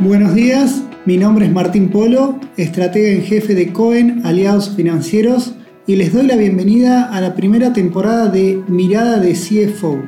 [0.00, 5.54] Buenos días, mi nombre es Martín Polo, estratega en jefe de Cohen Aliados Financieros
[5.88, 10.00] y les doy la bienvenida a la primera temporada de Mirada de CFO,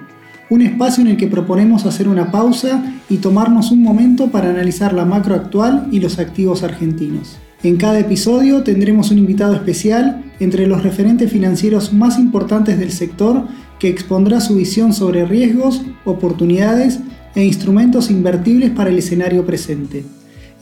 [0.48, 4.92] un espacio en el que proponemos hacer una pausa y tomarnos un momento para analizar
[4.92, 7.38] la macro actual y los activos argentinos.
[7.64, 13.48] En cada episodio tendremos un invitado especial entre los referentes financieros más importantes del sector
[13.80, 17.00] que expondrá su visión sobre riesgos, oportunidades
[17.34, 20.04] e instrumentos invertibles para el escenario presente.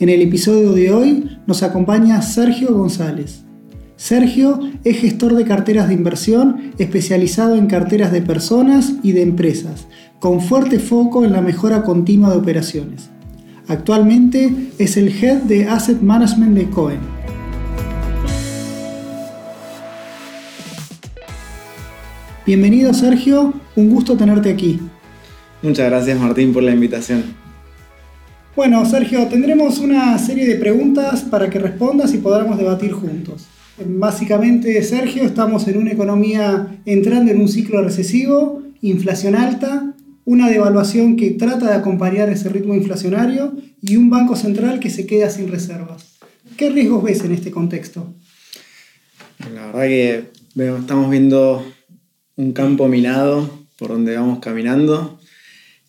[0.00, 3.44] En el episodio de hoy nos acompaña Sergio González.
[3.96, 9.88] Sergio es gestor de carteras de inversión especializado en carteras de personas y de empresas,
[10.20, 13.10] con fuerte foco en la mejora continua de operaciones.
[13.66, 17.00] Actualmente es el Head de Asset Management de Cohen.
[22.46, 24.80] Bienvenido Sergio, un gusto tenerte aquí.
[25.62, 27.24] Muchas gracias Martín por la invitación.
[28.54, 33.46] Bueno, Sergio, tendremos una serie de preguntas para que respondas y podamos debatir juntos.
[33.84, 41.16] Básicamente, Sergio, estamos en una economía entrando en un ciclo recesivo, inflación alta, una devaluación
[41.16, 45.48] que trata de acompañar ese ritmo inflacionario y un banco central que se queda sin
[45.48, 46.18] reservas.
[46.56, 48.14] ¿Qué riesgos ves en este contexto?
[49.54, 50.24] La verdad que
[50.56, 51.64] estamos viendo
[52.36, 55.18] un campo minado por donde vamos caminando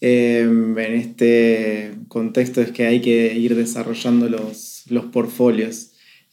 [0.01, 5.91] Em, en este contexto es que hay que ir desarrollando los, los portfolios.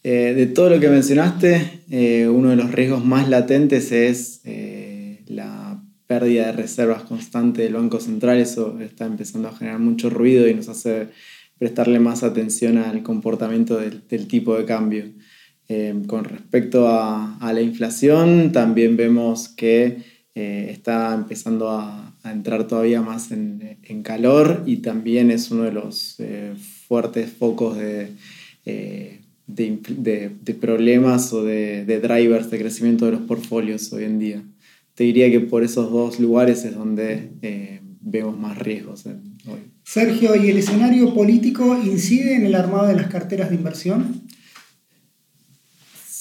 [0.08, 5.24] Eh, de todo lo que mencionaste, eh, uno de los riesgos más latentes es eh,
[5.26, 8.38] la pérdida de reservas constante del Banco Central.
[8.38, 11.08] Eso está empezando a generar mucho ruido y nos hace
[11.58, 15.06] prestarle más atención al comportamiento del, tipo de cambio.
[15.66, 19.96] Em, con respecto a, la inflación, también vemos que
[20.36, 26.54] está empezando a, entrar todavía más en, calor y también es uno de los eh,
[26.86, 28.08] fuertes focos de,
[28.66, 34.42] eh, de, problemas o de, drivers de crecimiento de los portfolios hoy en día.
[34.94, 39.14] Te diría que por esos dos lugares es donde eh, vemos más riesgos hoy.
[39.84, 44.25] Sergio, ¿y el escenario político incide en el armado de las carteras de inversión?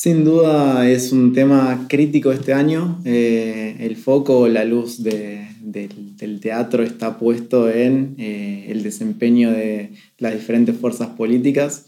[0.05, 3.01] Sin duda es un tema crítico este año.
[3.05, 10.33] el foco, la luz de, del, teatro está puesto en eh, el desempeño de las
[10.33, 11.87] diferentes fuerzas políticas.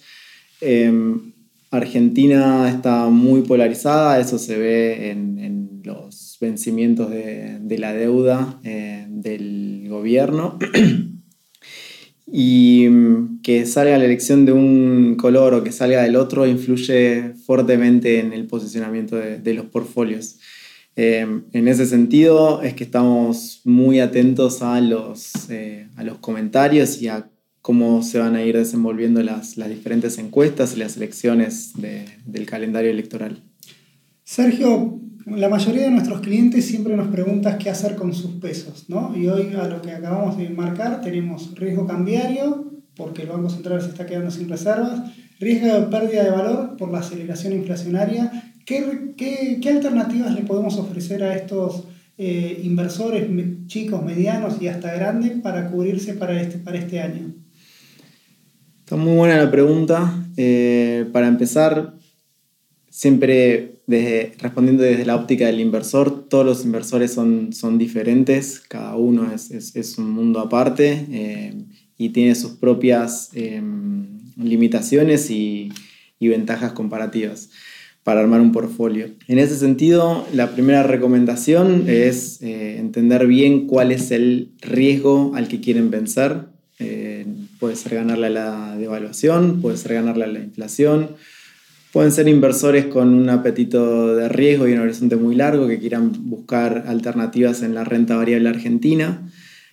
[0.61, 1.31] Em,
[1.69, 9.85] Argentina está muy polarizada, eso se ve en, los vencimientos de, la deuda eh, del
[9.89, 10.57] gobierno.
[12.31, 17.33] y mm, que salga la elección de un color o que salga del otro influye
[17.45, 20.37] fuertemente en el posicionamiento de los portfolios.
[20.99, 26.99] Em, en ese sentido es que estamos muy atentos a los, eh, a los comentarios
[27.03, 27.29] y a
[27.61, 31.73] cómo se van a ir desenvolviendo las, las diferentes encuestas y las elecciones
[32.25, 33.43] del calendario electoral.
[34.23, 39.15] Sergio, la mayoría de nuestros clientes siempre nos preguntan qué hacer con sus pesos, ¿no?
[39.15, 43.81] Y hoy a lo que acabamos de marcar tenemos riesgo cambiario, porque el Banco Central
[43.81, 49.61] se está quedando sin reservas, riesgo de pérdida de valor por la aceleración inflacionaria ¿Qué,
[49.69, 51.85] alternativas le podemos ofrecer a estos
[52.17, 53.25] eh, inversores
[53.67, 57.33] chicos, medianos y hasta grandes para cubrirse para este, para este año?
[58.79, 60.13] Está muy buena la pregunta.
[60.35, 61.93] Eh, para empezar,
[62.89, 69.31] siempre respondiendo desde la óptica del inversor, todos los inversores son, son diferentes, cada uno
[69.33, 71.53] es, un mundo aparte eh,
[71.97, 73.31] y tiene sus propias
[74.35, 75.71] limitaciones y,
[76.19, 77.49] y ventajas comparativas
[78.07, 79.09] para armar un portfolio.
[79.27, 85.49] En ese sentido, la primera recomendación es eh, entender bien cuál es el riesgo al
[85.49, 86.45] que quieren vencer.
[86.79, 87.25] Eh,
[87.59, 91.17] puede ser ganarle a la devaluación, puede ser ganarle a la inflación,
[91.91, 96.11] pueden ser inversores con un apetito de riesgo y un horizonte muy largo que quieran
[96.29, 99.29] buscar alternativas en la renta variable argentina.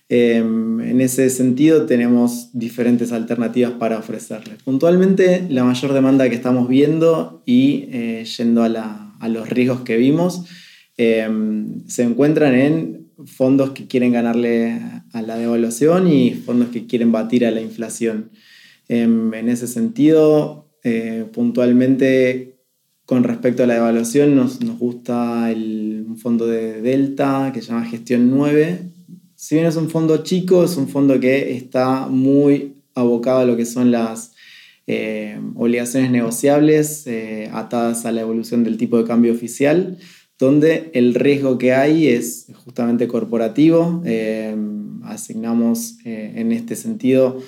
[0.07, 4.61] Em, en ese sentido tenemos diferentes alternativas para ofrecerles.
[4.63, 10.43] Puntualmente la mayor demanda que estamos viendo y eh, yendo a, los riesgos que vimos
[10.97, 14.79] em, se encuentran en fondos que quieren ganarle
[15.13, 18.29] a la devaluación y fondos que quieren batir a la inflación.
[18.87, 22.59] Em, en ese sentido, eh, puntualmente
[23.05, 27.69] con respecto a la devaluación nos, nos gusta el, un fondo de Delta que se
[27.69, 28.91] llama Gestión 9
[29.35, 33.57] si bien es un fondo chico, es un fondo que está muy abocado a lo
[33.57, 34.33] que son las
[34.87, 39.97] eh, obligaciones negociables eh, atadas a la evolución del tipo de cambio oficial,
[40.39, 44.03] donde el riesgo que hay es justamente corporativo.
[45.03, 47.39] Asignamos en este sentido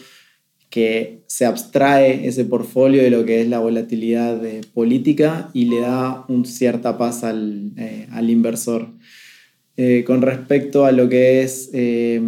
[0.69, 4.41] que se abstrae ese portfolio de lo que es la volatilidad
[4.73, 7.71] política y le da un cierta paz al,
[8.11, 8.89] al inversor.
[9.79, 12.19] Eh, con respecto a lo que es eh,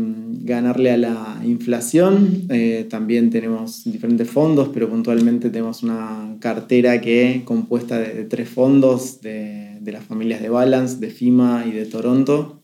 [0.44, 7.42] ganarle a la inflación, eh, también tenemos diferentes fondos, pero puntualmente tenemos una cartera que
[7.46, 12.62] compuesta de, tres fondos de, las familias de Balance, de FIMA y de Toronto,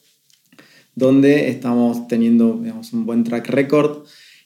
[0.94, 4.06] donde estamos teniendo un buen track record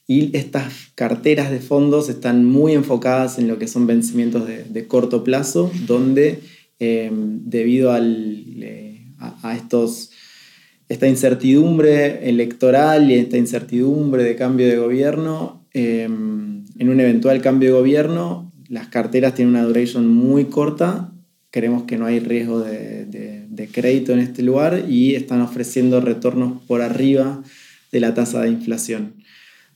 [0.09, 5.23] y estas carteras de fondos están muy enfocadas en lo que son vencimientos de, corto
[5.23, 6.39] plazo, donde
[6.79, 8.43] debido al,
[9.19, 10.09] a estos
[10.89, 17.69] esta incertidumbre electoral y esta incertidumbre de cambio de gobierno, em, en un eventual cambio
[17.69, 21.13] de gobierno, las carteras tienen una duration muy corta,
[21.51, 22.97] creemos que no hay riesgo de,
[23.71, 27.43] crédito en este lugar y están ofreciendo retornos por arriba
[27.91, 29.18] de la tasa de inflación.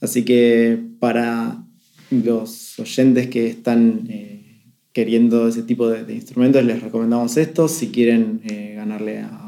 [0.04, 1.64] Así que para
[2.12, 4.62] los oyentes que están eh,
[4.92, 7.68] queriendo ese tipo de, instrumentos, les recomendamos esto.
[7.68, 9.44] Si quieren eh, ganarle a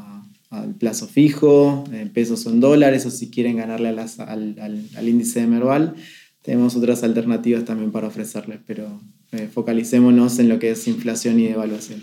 [0.50, 3.98] al plazo fijo, en pesos o en dólares, o si quieren ganarle al,
[4.96, 5.94] al, índice de Merval,
[6.42, 9.00] tenemos otras alternativas también para ofrecerles, pero
[9.32, 12.00] eh, focalicémonos en lo que es inflación y devaluación.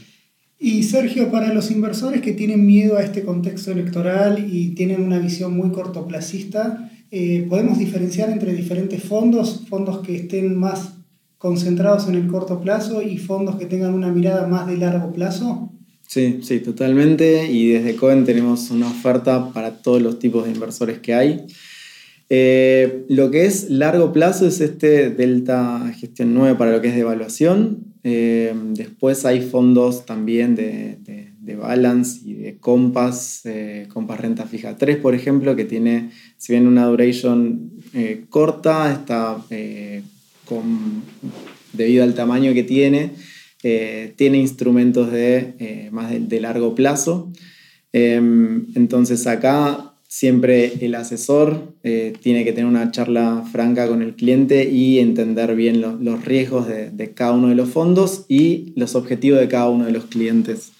[0.59, 5.19] Y Sergio, para los inversores que tienen miedo a este contexto electoral y tienen una
[5.19, 10.95] visión muy cortoplacista, eh, ¿podemos diferenciar entre diferentes fondos, fondos que estén más
[11.37, 15.71] concentrados en el corto plazo y fondos que tengan una mirada más de largo plazo?
[16.07, 17.51] Sí, sí, totalmente.
[17.51, 21.45] Y desde Cohen tenemos una oferta para todos los tipos de inversores que hay.
[22.29, 26.95] Eh, lo que es largo plazo es este Delta Gestión 9 para lo que es
[26.95, 27.93] de.
[28.03, 34.97] Eh, después hay fondos también de, Balance y de Compass, eh, Compass Renta Fija 3,
[34.97, 37.71] por ejemplo, que tiene, si bien una duration
[38.29, 39.37] corta, está
[40.45, 41.03] con,
[41.73, 43.11] debido al tamaño que tiene,
[43.63, 47.31] eh, tiene instrumentos de, eh, más de, largo plazo.
[47.93, 54.15] Em, entonces acá siempre el asesor eh, tiene que tener una charla franca con el
[54.15, 59.39] cliente y entender bien los riesgos de, cada uno de los fondos y los objetivos
[59.39, 60.72] de cada uno de los clientes.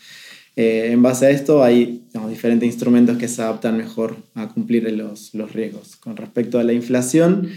[0.55, 5.53] En base a esto hay diferentes instrumentos que se adaptan mejor a cumplir los, los
[5.53, 5.95] riesgos.
[5.95, 7.49] Con respecto a la inflación,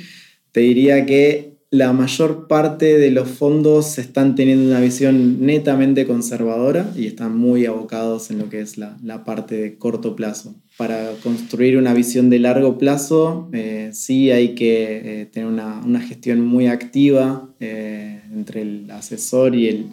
[0.53, 6.91] te diría que la mayor parte de los fondos están teniendo una visión netamente conservadora
[6.97, 10.55] y están muy abocados en lo que es la, parte de corto plazo.
[10.77, 16.41] Para construir una visión de largo plazo, eh, sí hay que eh, tener una, gestión
[16.41, 19.87] muy activa eh, entre el asesor y el,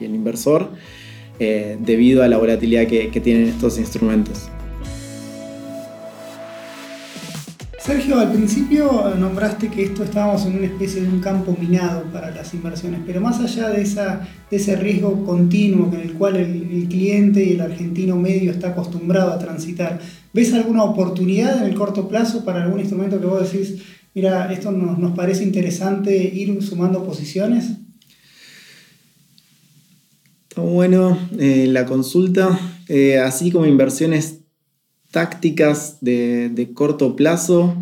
[0.00, 0.70] inversor
[1.38, 4.48] debido a la volatilidad que tienen estos instrumentos.
[7.88, 12.30] Sergio, al principio nombraste que esto estábamos en una especie de un campo minado para
[12.30, 17.52] las inversiones, pero más allá de, ese riesgo continuo en el cual el, cliente y
[17.52, 20.00] el argentino medio está acostumbrado a transitar,
[20.34, 23.82] ¿ves alguna oportunidad en el corto plazo para algún instrumento que vos decís,
[24.14, 27.77] mira, esto nos, parece interesante ir sumando posiciones?
[30.58, 32.58] Bueno eh, la consulta,
[32.88, 34.40] eh, así como inversiones
[35.12, 37.80] tácticas de, corto plazo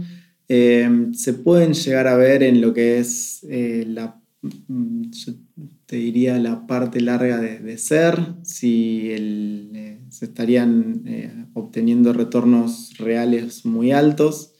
[0.48, 5.04] eh, se pueden llegar a ver en lo que es la, mm,
[5.86, 9.10] te diría, la parte larga de, ser, si
[10.10, 14.52] se estarían obteniendo retornos reales muy altos.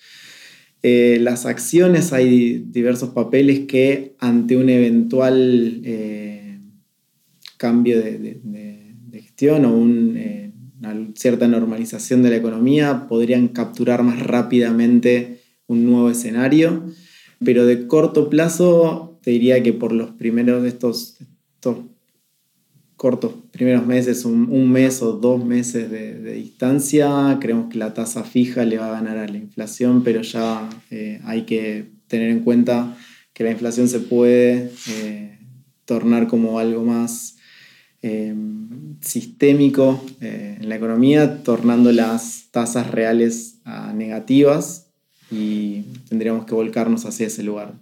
[0.83, 5.83] las acciones, hay diversos papeles que ante un eventual
[7.57, 8.41] cambio de,
[9.13, 10.19] gestión o un
[10.79, 16.85] una cierta normalización de la economía, podrían capturar más rápidamente un nuevo escenario,
[17.45, 21.19] pero de corto plazo te diría que por los primeros de estos,
[22.97, 28.65] cortos primeros meses, un, mes o dos meses de, distancia, creemos que la tasa fija
[28.65, 32.97] le va a ganar a la inflación, pero ya eh, hay que tener en cuenta
[33.33, 35.39] que la inflación se puede eh,
[35.85, 37.36] tornar como algo más
[38.03, 44.89] Em, sistémico eh, en la economía, tornando las tasas reales a negativas
[45.31, 47.75] y tendríamos que volcarnos hacia ese lugar.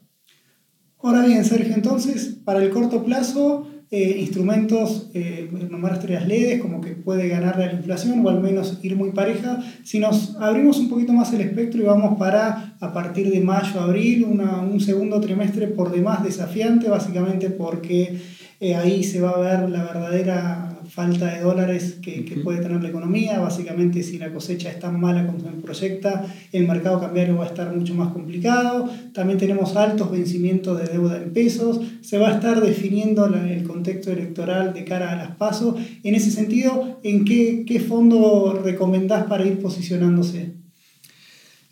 [1.02, 6.80] Ahora bien, Sergio, entonces, para el corto plazo, eh, instrumentos, eh, nombraste las LEDs, como
[6.80, 9.62] que puede ganar la inflación o al menos ir muy pareja.
[9.84, 13.80] Si nos abrimos un poquito más el espectro y vamos para a partir de mayo,
[13.80, 18.18] abril, un segundo trimestre por demás desafiante, básicamente porque
[18.64, 22.88] eh, ahí se va a ver la verdadera falta de dólares que, puede tener la
[22.88, 23.38] economía.
[23.40, 27.48] Básicamente, si la cosecha es tan mala como se proyecta, el mercado cambiario va a
[27.48, 28.88] estar mucho más complicado.
[29.12, 31.80] También tenemos altos vencimientos de deuda en pesos.
[32.00, 35.74] Se va a estar definiendo el contexto electoral de cara a las pasos.
[36.02, 40.54] En ese sentido, ¿en qué, qué fondo recomendás para ir posicionándose?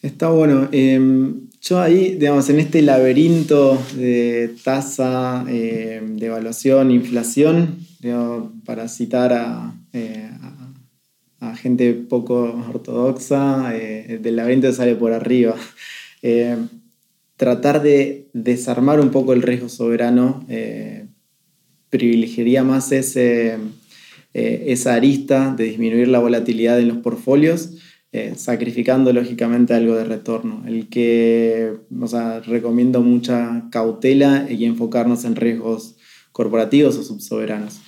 [0.02, 0.68] Está bueno.
[0.72, 7.78] Em, yo ahí, digamos, en este laberinto de tasa, eh, de inflación,
[8.64, 10.28] para citar eh,
[11.38, 15.54] a, gente poco ortodoxa, eh, del laberinto sale por arriba.
[17.36, 20.44] tratar de desarmar un poco el riesgo soberano
[21.90, 23.58] privilegiaría más ese,
[24.32, 27.70] esa arista de disminuir la volatilidad en los portfolios
[28.14, 30.62] eh, sacrificando lógicamente algo de retorno.
[30.66, 35.96] El que, o sea, recomiendo mucha cautela y enfocarnos en riesgos
[36.30, 37.80] corporativos o subsoberanos.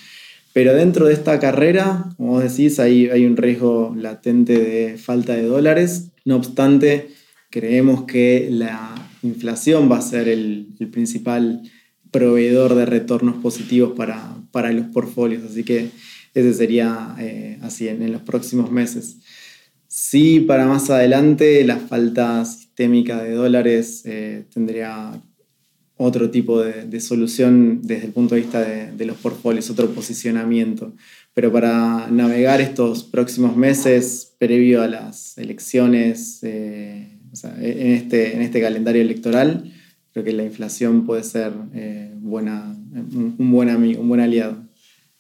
[0.55, 5.43] Pero dentro de esta carrera, como decís, hay, hay un riesgo latente de falta de
[5.43, 6.13] dólares.
[6.25, 7.11] No obstante,
[7.51, 11.63] creemos que la inflación va a ser el, principal
[12.11, 15.43] proveedor de retornos positivos para, para, los portfolios.
[15.45, 15.91] Así que
[16.33, 19.19] ese sería eh, así en los próximos meses.
[19.97, 25.23] Sí, para más adelante la falta sistémica de dólares eh, tendría
[25.97, 30.93] otro tipo de, solución desde el punto de vista de, los portfolios, otro posicionamiento.
[31.33, 37.17] Pero para navegar estos próximos meses previo a las elecciones, eh,
[37.61, 39.73] en, este, en este calendario electoral,
[40.13, 44.74] creo que la inflación puede ser eh, buena, un buen amigo, un buen aliado.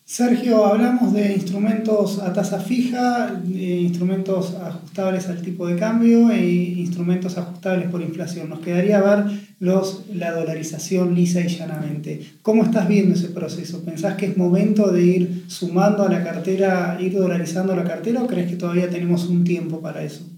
[0.07, 7.39] Sergio, hablamos de instrumentos a tasa fija, instrumentos ajustables al tipo de cambio e instrumentos
[7.39, 8.51] ajustables por inflación.
[8.51, 9.25] Nos quedaría ver
[9.61, 12.21] los, la dolarización lisa y llanamente.
[12.43, 13.83] ¿Cómo estás viendo ese proceso?
[13.83, 18.27] ¿Pensás que es momento de ir sumando a la cartera, ir dolarizando la cartera o
[18.27, 20.29] crees que todavía tenemos un tiempo para eso?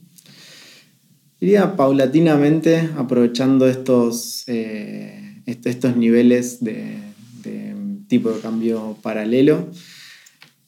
[1.40, 7.15] Iría paulatinamente aprovechando estos, eh, estos niveles de
[8.08, 9.70] tipo de cambio paralelo.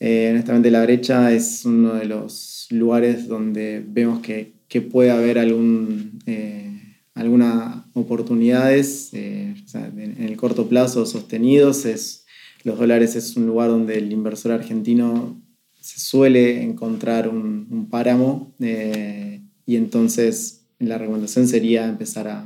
[0.01, 4.57] Eh, honestamente la brecha es uno de los lugares donde vemos que,
[4.93, 6.81] puede haber algún, eh,
[7.15, 11.85] algunas oportunidades eh, en el corto plazo sostenidos.
[11.85, 12.27] Es,
[12.65, 15.43] los dólares es un lugar donde el inversor argentino
[15.81, 22.45] se suele encontrar un, páramo y entonces la recomendación sería empezar a,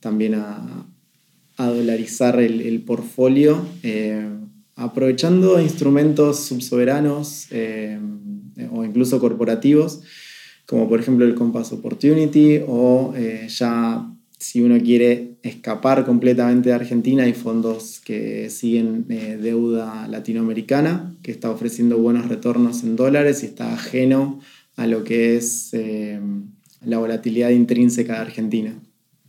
[0.00, 0.86] también a,
[1.56, 4.28] a dolarizar el, el portfolio, eh,
[4.74, 7.98] aprovechando instrumentos subsoberanos eh,
[8.70, 10.02] o incluso corporativos,
[10.66, 16.74] como por ejemplo el Compass Opportunity, o eh, ya si uno quiere escapar completamente de
[16.74, 23.46] Argentina, hay fondos que siguen deuda latinoamericana, que está ofreciendo buenos retornos en dólares y
[23.46, 24.40] está ajeno
[24.76, 25.70] a lo que es
[26.84, 28.78] la volatilidad intrínseca de Argentina.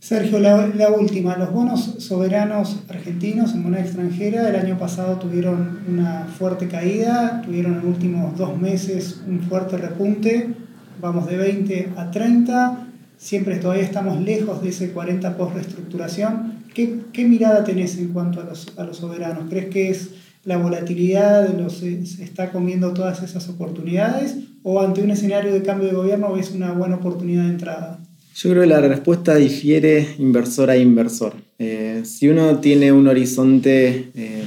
[0.00, 1.36] Sergio, la, última.
[1.36, 7.72] Los bonos soberanos argentinos en moneda extranjera el año pasado tuvieron una fuerte caída, tuvieron
[7.72, 10.54] en los últimos dos meses un fuerte repunte,
[11.00, 12.86] vamos de 20 a 30,
[13.16, 16.64] siempre todavía estamos lejos de ese 40 post reestructuración.
[16.72, 19.50] ¿Qué, qué mirada tenés en cuanto a los, a los soberanos?
[19.50, 20.10] ¿Crees que es
[20.44, 25.88] la volatilidad los, se está comiendo todas esas oportunidades o ante un escenario de cambio
[25.88, 27.98] de gobierno es una buena oportunidad de entrada?
[28.40, 31.34] Yo creo que la respuesta difiere inversor a inversor.
[31.58, 34.44] Eh, si uno tiene un horizonte eh,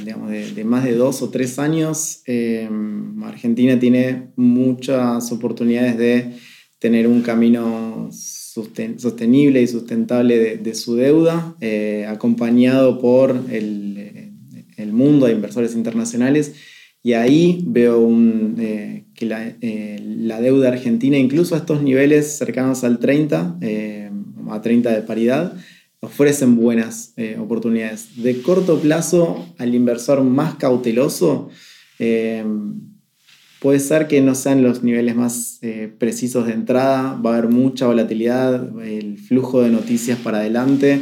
[0.55, 2.69] de, más de dos o tres años, eh,
[3.21, 6.37] Argentina tiene muchas oportunidades de
[6.79, 11.57] tener un camino sostenible y sustentable de, su deuda,
[12.07, 14.31] acompañado por el,
[14.77, 16.53] el, mundo de inversores internacionales.
[17.03, 18.55] Y ahí veo un,
[19.21, 24.09] que eh, la, deuda argentina, incluso a estos niveles cercanos al 30, eh,
[24.49, 25.53] a 30 de paridad,
[25.99, 28.21] ofrecen buenas eh, oportunidades.
[28.23, 31.49] De corto plazo, al inversor más cauteloso,
[33.59, 35.59] puede ser que no sean los niveles más
[35.99, 40.99] precisos de entrada, va a haber mucha volatilidad, el flujo de noticias para adelante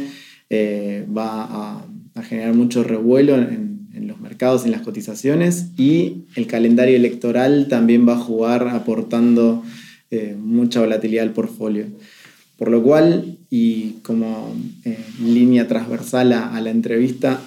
[1.16, 3.69] va a, a, generar mucho revuelo en,
[4.00, 9.62] en los mercados, en las cotizaciones y el calendario electoral también va a jugar aportando
[10.10, 11.86] eh, mucha volatilidad al portfolio.
[12.56, 14.54] Por lo cual, y como
[14.84, 17.42] eh, línea transversal a, la entrevista,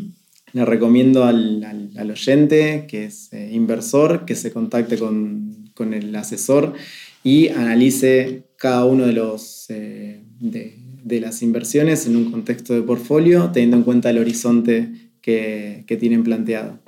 [0.52, 5.54] le recomiendo al, oyente que es eh, inversor que se contacte con,
[5.92, 6.72] el asesor
[7.22, 9.66] y analice cada uno de los...
[9.68, 15.96] De, de las inversiones en un contexto de portfolio, teniendo en cuenta el horizonte que,
[15.98, 16.78] tienen planteado.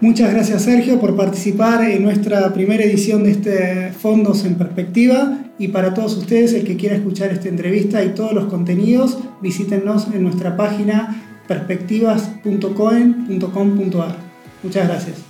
[0.00, 5.68] Muchas gracias Sergio por participar en nuestra primera edición de este Fondos en Perspectiva y
[5.68, 10.22] para todos ustedes el que quiera escuchar esta entrevista y todos los contenidos visítenos en
[10.22, 14.16] nuestra página perspectivas.coen.com.ar.
[14.62, 15.29] Muchas gracias.